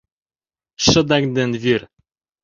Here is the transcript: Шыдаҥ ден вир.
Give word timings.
Шыдаҥ 0.85 1.23
ден 1.35 1.49
вир. 1.63 1.81